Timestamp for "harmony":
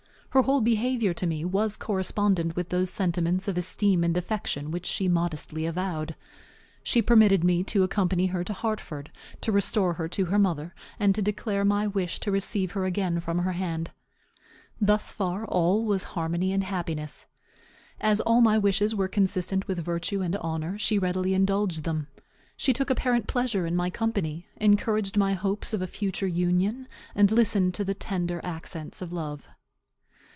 16.15-16.53